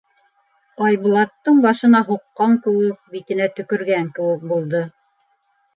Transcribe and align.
Айбулаттың 0.85 1.61
башына 1.67 2.03
һуҡҡан 2.09 2.59
кеүек, 2.65 2.99
битенә 3.15 3.53
төкөргән 3.61 4.13
кеүек 4.19 4.51
булды. 4.55 4.87